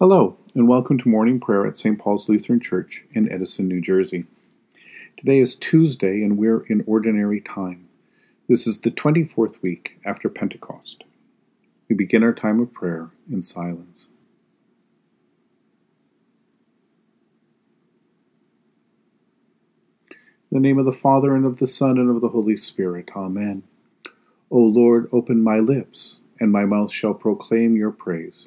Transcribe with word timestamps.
Hello, 0.00 0.36
and 0.54 0.68
welcome 0.68 0.96
to 0.96 1.08
morning 1.08 1.40
prayer 1.40 1.66
at 1.66 1.76
St. 1.76 1.98
Paul's 1.98 2.28
Lutheran 2.28 2.60
Church 2.60 3.04
in 3.14 3.28
Edison, 3.32 3.66
New 3.66 3.80
Jersey. 3.80 4.26
Today 5.16 5.40
is 5.40 5.56
Tuesday, 5.56 6.22
and 6.22 6.38
we're 6.38 6.60
in 6.68 6.84
ordinary 6.86 7.40
time. 7.40 7.88
This 8.48 8.64
is 8.68 8.80
the 8.80 8.92
24th 8.92 9.60
week 9.60 9.98
after 10.04 10.28
Pentecost. 10.28 11.02
We 11.88 11.96
begin 11.96 12.22
our 12.22 12.32
time 12.32 12.60
of 12.60 12.72
prayer 12.72 13.10
in 13.28 13.42
silence. 13.42 14.06
In 20.08 20.14
the 20.52 20.60
name 20.60 20.78
of 20.78 20.84
the 20.84 20.92
Father, 20.92 21.34
and 21.34 21.44
of 21.44 21.58
the 21.58 21.66
Son, 21.66 21.98
and 21.98 22.08
of 22.08 22.20
the 22.20 22.28
Holy 22.28 22.56
Spirit. 22.56 23.10
Amen. 23.16 23.64
O 24.48 24.58
Lord, 24.58 25.08
open 25.10 25.42
my 25.42 25.58
lips, 25.58 26.18
and 26.38 26.52
my 26.52 26.64
mouth 26.64 26.92
shall 26.92 27.14
proclaim 27.14 27.74
your 27.74 27.90
praise. 27.90 28.46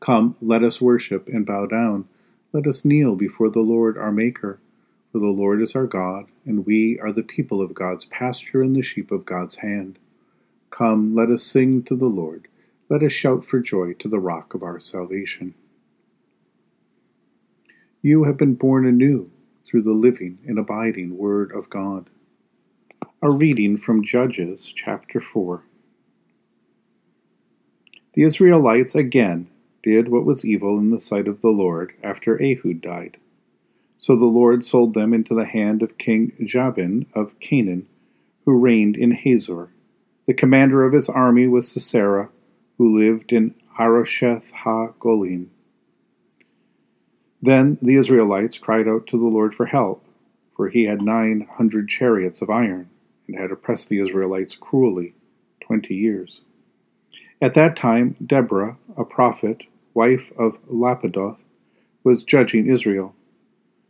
Come, 0.00 0.36
let 0.40 0.62
us 0.62 0.80
worship 0.80 1.28
and 1.28 1.46
bow 1.46 1.66
down. 1.66 2.08
Let 2.52 2.66
us 2.66 2.84
kneel 2.84 3.16
before 3.16 3.50
the 3.50 3.60
Lord 3.60 3.96
our 3.98 4.12
Maker. 4.12 4.58
For 5.12 5.18
the 5.18 5.26
Lord 5.26 5.62
is 5.62 5.76
our 5.76 5.86
God, 5.86 6.26
and 6.44 6.66
we 6.66 6.98
are 6.98 7.12
the 7.12 7.22
people 7.22 7.62
of 7.62 7.72
God's 7.72 8.04
pasture 8.04 8.62
and 8.62 8.74
the 8.74 8.82
sheep 8.82 9.10
of 9.12 9.24
God's 9.24 9.56
hand. 9.56 9.98
Come, 10.70 11.14
let 11.14 11.30
us 11.30 11.44
sing 11.44 11.84
to 11.84 11.94
the 11.94 12.06
Lord. 12.06 12.48
Let 12.88 13.02
us 13.02 13.12
shout 13.12 13.44
for 13.44 13.60
joy 13.60 13.92
to 13.94 14.08
the 14.08 14.18
rock 14.18 14.54
of 14.54 14.62
our 14.62 14.80
salvation. 14.80 15.54
You 18.02 18.24
have 18.24 18.36
been 18.36 18.54
born 18.54 18.86
anew 18.86 19.30
through 19.64 19.82
the 19.82 19.92
living 19.92 20.38
and 20.46 20.58
abiding 20.58 21.16
Word 21.16 21.52
of 21.52 21.70
God. 21.70 22.10
A 23.22 23.30
reading 23.30 23.78
from 23.78 24.04
Judges 24.04 24.72
chapter 24.74 25.20
4. 25.20 25.62
The 28.12 28.22
Israelites 28.22 28.94
again 28.94 29.48
did 29.84 30.08
what 30.08 30.24
was 30.24 30.44
evil 30.44 30.78
in 30.78 30.90
the 30.90 30.98
sight 30.98 31.28
of 31.28 31.42
the 31.42 31.50
Lord 31.50 31.92
after 32.02 32.42
Ehud 32.42 32.80
died. 32.80 33.18
So 33.96 34.16
the 34.16 34.24
Lord 34.24 34.64
sold 34.64 34.94
them 34.94 35.14
into 35.14 35.34
the 35.34 35.44
hand 35.44 35.82
of 35.82 35.98
King 35.98 36.32
Jabin 36.44 37.06
of 37.14 37.38
Canaan, 37.38 37.86
who 38.44 38.58
reigned 38.58 38.96
in 38.96 39.12
Hazor. 39.12 39.68
The 40.26 40.34
commander 40.34 40.84
of 40.84 40.94
his 40.94 41.08
army 41.08 41.46
was 41.46 41.70
Sisera, 41.70 42.30
who 42.78 42.98
lived 42.98 43.30
in 43.30 43.54
Harosheth 43.78 44.50
ha 44.50 44.88
Goiim. 44.98 45.48
Then 47.42 47.76
the 47.82 47.96
Israelites 47.96 48.56
cried 48.56 48.88
out 48.88 49.06
to 49.08 49.18
the 49.18 49.26
Lord 49.26 49.54
for 49.54 49.66
help, 49.66 50.04
for 50.56 50.70
he 50.70 50.84
had 50.84 51.02
nine 51.02 51.46
hundred 51.58 51.88
chariots 51.88 52.40
of 52.40 52.48
iron, 52.48 52.88
and 53.28 53.38
had 53.38 53.50
oppressed 53.50 53.90
the 53.90 54.00
Israelites 54.00 54.56
cruelly 54.56 55.14
twenty 55.60 55.94
years. 55.94 56.40
At 57.42 57.54
that 57.54 57.76
time, 57.76 58.16
Deborah, 58.24 58.78
a 58.96 59.04
prophet, 59.04 59.64
wife 59.94 60.32
of 60.36 60.58
Lapidoth, 60.68 61.38
was 62.02 62.24
judging 62.24 62.68
Israel. 62.68 63.14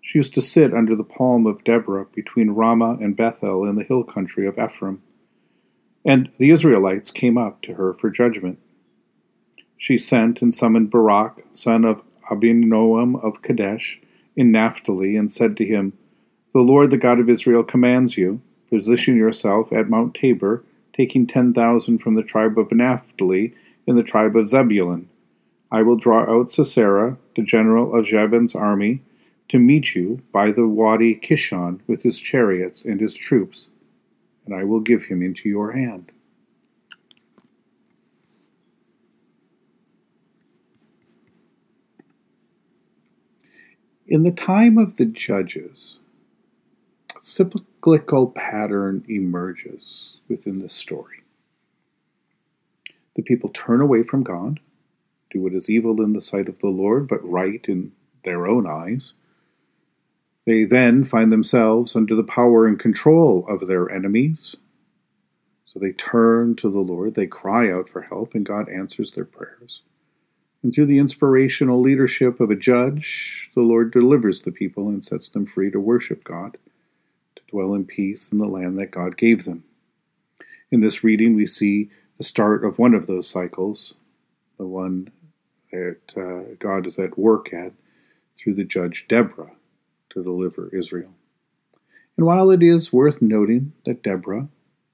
She 0.00 0.18
used 0.18 0.34
to 0.34 0.40
sit 0.40 0.74
under 0.74 0.96
the 0.96 1.04
palm 1.04 1.46
of 1.46 1.62
Deborah 1.62 2.06
between 2.14 2.50
Ramah 2.50 2.98
and 3.00 3.16
Bethel 3.16 3.64
in 3.64 3.76
the 3.76 3.84
hill 3.84 4.02
country 4.02 4.46
of 4.46 4.58
Ephraim. 4.58 5.02
And 6.04 6.30
the 6.38 6.50
Israelites 6.50 7.10
came 7.10 7.36
up 7.36 7.60
to 7.62 7.74
her 7.74 7.92
for 7.92 8.10
judgment. 8.10 8.58
She 9.76 9.98
sent 9.98 10.40
and 10.40 10.54
summoned 10.54 10.90
Barak, 10.90 11.44
son 11.52 11.84
of 11.84 12.02
Abinoam 12.30 13.22
of 13.22 13.42
Kadesh, 13.42 14.00
in 14.34 14.50
Naphtali, 14.50 15.16
and 15.16 15.30
said 15.30 15.56
to 15.58 15.66
him, 15.66 15.92
The 16.54 16.60
Lord, 16.60 16.90
the 16.90 16.96
God 16.96 17.20
of 17.20 17.28
Israel, 17.28 17.62
commands 17.62 18.16
you, 18.16 18.40
position 18.70 19.16
yourself 19.16 19.72
at 19.72 19.90
Mount 19.90 20.14
Tabor, 20.14 20.64
taking 20.94 21.26
ten 21.26 21.52
thousand 21.52 21.98
from 21.98 22.14
the 22.14 22.22
tribe 22.22 22.58
of 22.58 22.72
Naphtali 22.72 23.54
and 23.86 23.98
the 23.98 24.02
tribe 24.02 24.36
of 24.36 24.48
Zebulun 24.48 25.09
I 25.72 25.82
will 25.82 25.96
draw 25.96 26.22
out 26.22 26.50
Sisera, 26.50 27.16
the 27.36 27.42
general 27.42 27.94
of 27.94 28.04
Jabin's 28.04 28.54
army, 28.54 29.02
to 29.48 29.58
meet 29.58 29.94
you 29.94 30.22
by 30.32 30.50
the 30.50 30.66
Wadi 30.66 31.14
Kishon 31.14 31.80
with 31.86 32.02
his 32.02 32.18
chariots 32.18 32.84
and 32.84 33.00
his 33.00 33.16
troops, 33.16 33.70
and 34.44 34.54
I 34.54 34.64
will 34.64 34.80
give 34.80 35.04
him 35.04 35.22
into 35.22 35.48
your 35.48 35.72
hand. 35.72 36.10
In 44.06 44.24
the 44.24 44.32
time 44.32 44.76
of 44.76 44.96
the 44.96 45.04
judges, 45.04 45.98
a 47.16 47.22
cyclical 47.22 48.26
pattern 48.28 49.04
emerges 49.08 50.16
within 50.28 50.58
the 50.58 50.68
story. 50.68 51.22
The 53.14 53.22
people 53.22 53.50
turn 53.50 53.80
away 53.80 54.02
from 54.02 54.24
God 54.24 54.58
do 55.30 55.42
what 55.42 55.54
is 55.54 55.70
evil 55.70 56.02
in 56.02 56.12
the 56.12 56.20
sight 56.20 56.48
of 56.48 56.58
the 56.58 56.68
Lord, 56.68 57.08
but 57.08 57.28
right 57.28 57.64
in 57.66 57.92
their 58.24 58.46
own 58.46 58.66
eyes. 58.66 59.12
They 60.46 60.64
then 60.64 61.04
find 61.04 61.30
themselves 61.30 61.94
under 61.94 62.14
the 62.14 62.24
power 62.24 62.66
and 62.66 62.78
control 62.78 63.46
of 63.48 63.66
their 63.66 63.90
enemies. 63.90 64.56
So 65.64 65.78
they 65.78 65.92
turn 65.92 66.56
to 66.56 66.68
the 66.68 66.80
Lord, 66.80 67.14
they 67.14 67.26
cry 67.26 67.70
out 67.70 67.88
for 67.88 68.02
help, 68.02 68.34
and 68.34 68.44
God 68.44 68.68
answers 68.68 69.12
their 69.12 69.24
prayers. 69.24 69.82
And 70.62 70.74
through 70.74 70.86
the 70.86 70.98
inspirational 70.98 71.80
leadership 71.80 72.40
of 72.40 72.50
a 72.50 72.56
judge, 72.56 73.50
the 73.54 73.62
Lord 73.62 73.92
delivers 73.92 74.42
the 74.42 74.52
people 74.52 74.88
and 74.88 75.04
sets 75.04 75.28
them 75.28 75.46
free 75.46 75.70
to 75.70 75.80
worship 75.80 76.24
God, 76.24 76.58
to 77.36 77.42
dwell 77.46 77.72
in 77.72 77.84
peace 77.84 78.30
in 78.32 78.38
the 78.38 78.46
land 78.46 78.78
that 78.78 78.90
God 78.90 79.16
gave 79.16 79.44
them. 79.44 79.64
In 80.70 80.80
this 80.80 81.02
reading, 81.02 81.34
we 81.34 81.46
see 81.46 81.90
the 82.18 82.24
start 82.24 82.64
of 82.64 82.78
one 82.78 82.94
of 82.94 83.06
those 83.06 83.28
cycles, 83.28 83.94
the 84.58 84.66
one 84.66 85.10
that 85.72 85.98
uh, 86.16 86.54
God 86.58 86.86
is 86.86 86.98
at 86.98 87.18
work 87.18 87.52
at 87.52 87.72
through 88.36 88.54
the 88.54 88.64
judge 88.64 89.06
Deborah 89.08 89.52
to 90.10 90.22
deliver 90.22 90.74
Israel. 90.74 91.12
And 92.16 92.26
while 92.26 92.50
it 92.50 92.62
is 92.62 92.92
worth 92.92 93.22
noting 93.22 93.72
that 93.86 94.02
Deborah, 94.02 94.48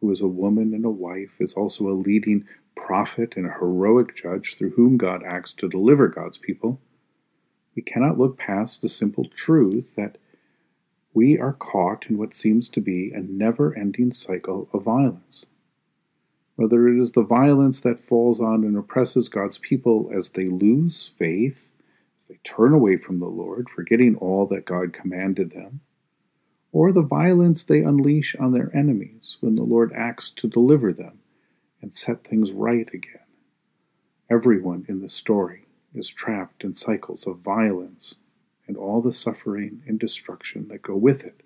who 0.00 0.10
is 0.10 0.20
a 0.20 0.26
woman 0.26 0.72
and 0.72 0.84
a 0.84 0.90
wife, 0.90 1.32
is 1.38 1.54
also 1.54 1.88
a 1.88 1.92
leading 1.92 2.46
prophet 2.74 3.34
and 3.36 3.46
a 3.46 3.58
heroic 3.58 4.16
judge 4.16 4.56
through 4.56 4.70
whom 4.70 4.96
God 4.96 5.22
acts 5.24 5.52
to 5.54 5.68
deliver 5.68 6.08
God's 6.08 6.38
people, 6.38 6.80
we 7.76 7.82
cannot 7.82 8.18
look 8.18 8.38
past 8.38 8.82
the 8.82 8.88
simple 8.88 9.26
truth 9.26 9.90
that 9.96 10.16
we 11.12 11.38
are 11.38 11.52
caught 11.52 12.06
in 12.08 12.18
what 12.18 12.34
seems 12.34 12.68
to 12.70 12.80
be 12.80 13.12
a 13.12 13.20
never 13.20 13.76
ending 13.76 14.12
cycle 14.12 14.68
of 14.72 14.82
violence 14.84 15.44
whether 16.60 16.88
it 16.88 17.00
is 17.00 17.12
the 17.12 17.22
violence 17.22 17.80
that 17.80 17.98
falls 17.98 18.38
on 18.38 18.64
and 18.64 18.76
oppresses 18.76 19.30
God's 19.30 19.56
people 19.56 20.10
as 20.14 20.28
they 20.28 20.44
lose 20.44 21.08
faith, 21.16 21.72
as 22.18 22.26
they 22.26 22.38
turn 22.44 22.74
away 22.74 22.98
from 22.98 23.18
the 23.18 23.24
Lord, 23.24 23.70
forgetting 23.70 24.14
all 24.16 24.44
that 24.48 24.66
God 24.66 24.92
commanded 24.92 25.52
them, 25.52 25.80
or 26.70 26.92
the 26.92 27.00
violence 27.00 27.64
they 27.64 27.80
unleash 27.80 28.36
on 28.36 28.52
their 28.52 28.70
enemies 28.76 29.38
when 29.40 29.56
the 29.56 29.62
Lord 29.62 29.90
acts 29.96 30.30
to 30.32 30.48
deliver 30.48 30.92
them 30.92 31.20
and 31.80 31.94
set 31.94 32.24
things 32.24 32.52
right 32.52 32.92
again. 32.92 33.24
Everyone 34.28 34.84
in 34.86 35.00
the 35.00 35.08
story 35.08 35.64
is 35.94 36.10
trapped 36.10 36.62
in 36.62 36.74
cycles 36.74 37.26
of 37.26 37.38
violence 37.38 38.16
and 38.68 38.76
all 38.76 39.00
the 39.00 39.14
suffering 39.14 39.82
and 39.86 39.98
destruction 39.98 40.68
that 40.68 40.82
go 40.82 40.94
with 40.94 41.24
it. 41.24 41.40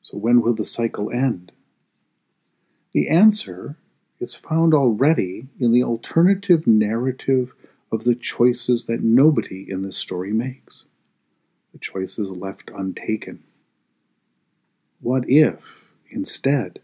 So, 0.00 0.16
when 0.16 0.40
will 0.40 0.54
the 0.54 0.64
cycle 0.64 1.10
end? 1.10 1.52
The 2.94 3.10
answer 3.10 3.76
is 4.24 4.34
found 4.34 4.72
already 4.72 5.46
in 5.60 5.70
the 5.70 5.84
alternative 5.84 6.66
narrative 6.66 7.52
of 7.92 8.04
the 8.04 8.14
choices 8.14 8.86
that 8.86 9.02
nobody 9.02 9.70
in 9.70 9.82
this 9.82 9.98
story 9.98 10.32
makes, 10.32 10.84
the 11.74 11.78
choices 11.78 12.30
left 12.30 12.70
untaken. 12.74 13.44
What 15.02 15.28
if, 15.28 15.84
instead, 16.08 16.78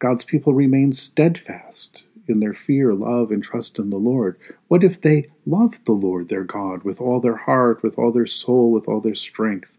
God's 0.00 0.24
people 0.24 0.52
remain 0.52 0.92
steadfast 0.92 2.02
in 2.26 2.40
their 2.40 2.54
fear, 2.54 2.92
love, 2.92 3.30
and 3.30 3.42
trust 3.42 3.78
in 3.78 3.90
the 3.90 3.96
Lord? 3.96 4.36
What 4.66 4.82
if 4.82 5.00
they 5.00 5.28
loved 5.46 5.84
the 5.84 5.92
Lord 5.92 6.28
their 6.28 6.42
God 6.42 6.82
with 6.82 7.00
all 7.00 7.20
their 7.20 7.36
heart, 7.36 7.84
with 7.84 7.96
all 7.96 8.10
their 8.10 8.26
soul, 8.26 8.72
with 8.72 8.88
all 8.88 9.00
their 9.00 9.14
strength, 9.14 9.78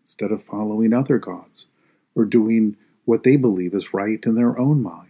instead 0.00 0.32
of 0.32 0.42
following 0.42 0.94
other 0.94 1.18
gods 1.18 1.66
or 2.14 2.24
doing 2.24 2.76
what 3.04 3.24
they 3.24 3.36
believe 3.36 3.74
is 3.74 3.92
right 3.92 4.24
in 4.24 4.36
their 4.36 4.58
own 4.58 4.82
mind? 4.82 5.03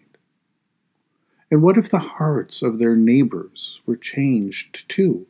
And 1.50 1.62
what 1.62 1.76
if 1.76 1.88
the 1.88 1.98
hearts 1.98 2.62
of 2.62 2.78
their 2.78 2.96
neighbors 2.96 3.80
were 3.86 3.96
changed 3.96 4.88
too? 4.88 5.26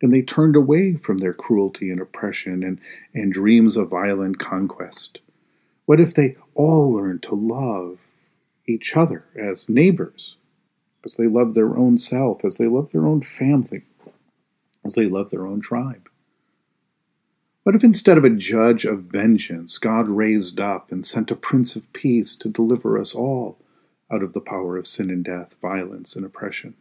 And 0.00 0.12
they 0.12 0.22
turned 0.22 0.56
away 0.56 0.94
from 0.94 1.18
their 1.18 1.32
cruelty 1.32 1.90
and 1.90 2.00
oppression 2.00 2.62
and, 2.62 2.80
and 3.14 3.32
dreams 3.32 3.76
of 3.76 3.90
violent 3.90 4.38
conquest? 4.38 5.20
What 5.86 6.00
if 6.00 6.14
they 6.14 6.36
all 6.54 6.92
learned 6.92 7.22
to 7.24 7.34
love 7.34 8.00
each 8.66 8.96
other 8.96 9.24
as 9.36 9.68
neighbors 9.68 10.36
as 11.04 11.14
they 11.14 11.26
love 11.26 11.54
their 11.54 11.76
own 11.76 11.98
self, 11.98 12.44
as 12.44 12.56
they 12.56 12.66
love 12.66 12.92
their 12.92 13.06
own 13.06 13.22
family, 13.22 13.82
as 14.84 14.94
they 14.94 15.06
love 15.06 15.30
their 15.30 15.46
own 15.46 15.60
tribe? 15.60 16.08
What 17.64 17.74
if 17.76 17.84
instead 17.84 18.18
of 18.18 18.24
a 18.24 18.30
judge 18.30 18.84
of 18.84 19.04
vengeance, 19.04 19.78
God 19.78 20.08
raised 20.08 20.58
up 20.58 20.90
and 20.90 21.06
sent 21.06 21.30
a 21.30 21.36
Prince 21.36 21.76
of 21.76 21.92
Peace 21.92 22.34
to 22.36 22.48
deliver 22.48 22.98
us 22.98 23.14
all 23.14 23.58
out 24.12 24.22
of 24.22 24.32
the 24.32 24.40
power 24.40 24.76
of 24.76 24.86
sin 24.86 25.10
and 25.10 25.24
death, 25.24 25.56
violence 25.60 26.14
and 26.14 26.24
oppression? 26.24 26.74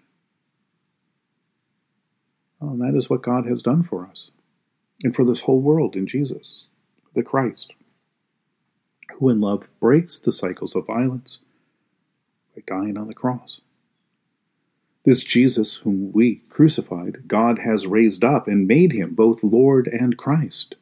Well, 2.59 2.75
that 2.75 2.95
is 2.95 3.09
what 3.09 3.23
God 3.23 3.47
has 3.47 3.61
done 3.61 3.83
for 3.83 4.05
us 4.05 4.31
and 5.03 5.15
for 5.15 5.25
this 5.25 5.41
whole 5.41 5.61
world 5.61 5.95
in 5.95 6.05
Jesus, 6.05 6.65
the 7.15 7.23
Christ, 7.23 7.73
who 9.15 9.29
in 9.29 9.41
love 9.41 9.67
breaks 9.79 10.19
the 10.19 10.31
cycles 10.31 10.75
of 10.75 10.85
violence 10.85 11.39
by 12.55 12.61
dying 12.67 12.97
on 12.97 13.07
the 13.07 13.13
cross. 13.13 13.61
This 15.03 15.23
Jesus, 15.23 15.77
whom 15.77 16.11
we 16.11 16.41
crucified, 16.49 17.27
God 17.27 17.59
has 17.59 17.87
raised 17.87 18.23
up 18.23 18.47
and 18.47 18.67
made 18.67 18.91
him 18.91 19.15
both 19.15 19.43
Lord 19.43 19.87
and 19.87 20.15
Christ. 20.15 20.75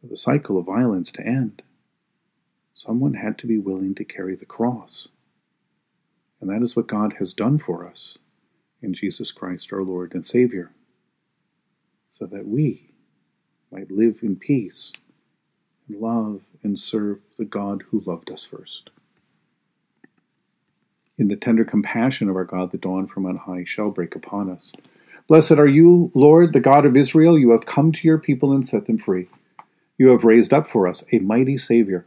For 0.00 0.06
the 0.06 0.16
cycle 0.16 0.56
of 0.56 0.64
violence 0.64 1.12
to 1.12 1.26
end, 1.26 1.62
someone 2.82 3.14
had 3.14 3.38
to 3.38 3.46
be 3.46 3.58
willing 3.58 3.94
to 3.94 4.04
carry 4.04 4.34
the 4.34 4.44
cross. 4.44 5.06
And 6.40 6.50
that 6.50 6.62
is 6.64 6.74
what 6.74 6.88
God 6.88 7.14
has 7.20 7.32
done 7.32 7.58
for 7.58 7.86
us 7.86 8.18
in 8.82 8.92
Jesus 8.92 9.30
Christ, 9.30 9.72
our 9.72 9.84
Lord 9.84 10.12
and 10.14 10.26
Savior, 10.26 10.72
so 12.10 12.26
that 12.26 12.48
we 12.48 12.90
might 13.70 13.92
live 13.92 14.18
in 14.22 14.34
peace 14.34 14.92
and 15.88 16.00
love 16.00 16.40
and 16.64 16.78
serve 16.78 17.20
the 17.38 17.44
God 17.44 17.84
who 17.90 18.02
loved 18.04 18.30
us 18.32 18.44
first. 18.44 18.90
In 21.16 21.28
the 21.28 21.36
tender 21.36 21.64
compassion 21.64 22.28
of 22.28 22.34
our 22.34 22.44
God, 22.44 22.72
the 22.72 22.78
dawn 22.78 23.06
from 23.06 23.26
on 23.26 23.36
high 23.36 23.62
shall 23.64 23.90
break 23.90 24.16
upon 24.16 24.50
us. 24.50 24.72
Blessed 25.28 25.52
are 25.52 25.68
you, 25.68 26.10
Lord, 26.14 26.52
the 26.52 26.58
God 26.58 26.84
of 26.84 26.96
Israel. 26.96 27.38
You 27.38 27.52
have 27.52 27.64
come 27.64 27.92
to 27.92 28.08
your 28.08 28.18
people 28.18 28.52
and 28.52 28.66
set 28.66 28.86
them 28.86 28.98
free. 28.98 29.28
You 29.96 30.08
have 30.08 30.24
raised 30.24 30.52
up 30.52 30.66
for 30.66 30.88
us 30.88 31.04
a 31.12 31.20
mighty 31.20 31.56
Savior, 31.56 32.06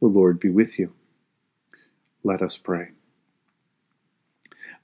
The 0.00 0.08
Lord 0.08 0.38
be 0.38 0.48
with 0.48 0.78
you. 0.78 0.92
Let 2.22 2.42
us 2.42 2.56
pray. 2.56 2.88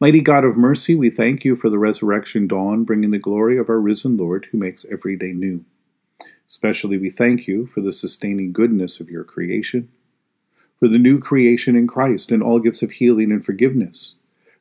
Mighty 0.00 0.20
God 0.20 0.44
of 0.44 0.56
mercy, 0.56 0.94
we 0.94 1.10
thank 1.10 1.44
you 1.44 1.56
for 1.56 1.68
the 1.68 1.78
resurrection 1.78 2.46
dawn, 2.46 2.84
bringing 2.84 3.10
the 3.10 3.18
glory 3.18 3.58
of 3.58 3.68
our 3.68 3.80
risen 3.80 4.16
Lord, 4.16 4.48
who 4.50 4.58
makes 4.58 4.86
every 4.90 5.16
day 5.16 5.32
new. 5.32 5.64
Especially 6.48 6.96
we 6.96 7.10
thank 7.10 7.46
you 7.46 7.66
for 7.66 7.80
the 7.80 7.92
sustaining 7.92 8.52
goodness 8.52 8.98
of 8.98 9.10
your 9.10 9.24
creation 9.24 9.90
for 10.80 10.88
the 10.88 10.98
new 10.98 11.20
creation 11.20 11.76
in 11.76 11.86
Christ 11.86 12.32
and 12.32 12.42
all 12.42 12.58
gifts 12.58 12.82
of 12.82 12.92
healing 12.92 13.30
and 13.30 13.44
forgiveness, 13.44 14.14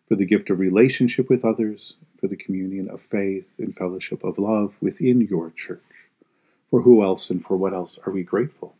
for 0.06 0.16
the 0.16 0.26
gift 0.26 0.50
of 0.50 0.60
relationship 0.60 1.30
with 1.30 1.46
others, 1.46 1.94
for 2.20 2.28
the 2.28 2.36
communion 2.36 2.90
of 2.90 3.02
faith 3.02 3.48
and 3.58 3.74
fellowship 3.74 4.22
of 4.22 4.38
love 4.38 4.74
within 4.82 5.22
your 5.22 5.50
church. 5.52 5.80
For 6.70 6.82
who 6.82 7.02
else 7.02 7.30
and 7.30 7.42
for 7.44 7.56
what 7.56 7.74
else 7.74 7.98
are 8.06 8.12
we 8.12 8.24
grateful? 8.24 8.76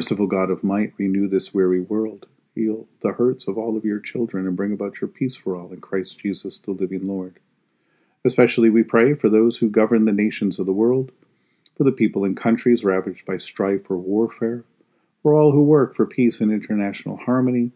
Merciful 0.00 0.28
God 0.28 0.48
of 0.48 0.64
might, 0.64 0.94
renew 0.96 1.28
this 1.28 1.52
weary 1.52 1.82
world. 1.82 2.24
Heal 2.54 2.88
the 3.02 3.12
hurts 3.12 3.46
of 3.46 3.58
all 3.58 3.76
of 3.76 3.84
your 3.84 4.00
children 4.00 4.46
and 4.46 4.56
bring 4.56 4.72
about 4.72 5.02
your 5.02 5.08
peace 5.08 5.36
for 5.36 5.54
all 5.54 5.74
in 5.74 5.82
Christ 5.82 6.20
Jesus, 6.20 6.56
the 6.56 6.70
living 6.70 7.06
Lord. 7.06 7.38
Especially 8.24 8.70
we 8.70 8.82
pray 8.82 9.12
for 9.12 9.28
those 9.28 9.58
who 9.58 9.68
govern 9.68 10.06
the 10.06 10.12
nations 10.12 10.58
of 10.58 10.64
the 10.64 10.72
world, 10.72 11.12
for 11.76 11.84
the 11.84 11.92
people 11.92 12.24
in 12.24 12.34
countries 12.34 12.82
ravaged 12.82 13.26
by 13.26 13.36
strife 13.36 13.90
or 13.90 13.98
warfare, 13.98 14.64
for 15.22 15.34
all 15.34 15.52
who 15.52 15.62
work 15.62 15.94
for 15.94 16.06
peace 16.06 16.40
and 16.40 16.50
international 16.50 17.18
harmony, 17.18 17.72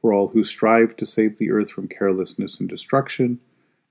for 0.00 0.12
all 0.12 0.30
who 0.30 0.42
strive 0.42 0.96
to 0.96 1.06
save 1.06 1.38
the 1.38 1.52
earth 1.52 1.70
from 1.70 1.86
carelessness 1.86 2.58
and 2.58 2.68
destruction, 2.68 3.38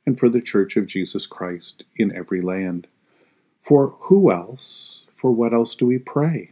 and 0.05 0.19
for 0.19 0.27
the 0.27 0.41
Church 0.41 0.75
of 0.75 0.85
Jesus 0.85 1.25
Christ 1.25 1.85
in 1.95 2.13
every 2.13 2.41
land. 2.41 2.87
For 3.61 3.91
who 4.01 4.29
else, 4.33 5.03
for 5.15 5.31
what 5.31 5.53
else 5.53 5.77
do 5.77 5.85
we 5.85 5.97
pray? 5.97 6.51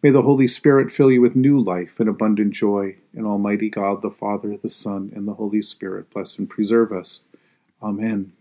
May 0.00 0.10
the 0.10 0.22
Holy 0.22 0.46
Spirit 0.46 0.92
fill 0.92 1.10
you 1.10 1.20
with 1.20 1.34
new 1.34 1.58
life 1.58 1.98
and 1.98 2.08
abundant 2.08 2.54
joy, 2.54 2.96
and 3.14 3.26
Almighty 3.26 3.68
God, 3.68 4.00
the 4.00 4.10
Father, 4.10 4.56
the 4.56 4.70
Son, 4.70 5.12
and 5.14 5.26
the 5.26 5.34
Holy 5.34 5.60
Spirit 5.60 6.08
bless 6.10 6.38
and 6.38 6.48
preserve 6.48 6.92
us. 6.92 7.22
Amen. 7.82 8.32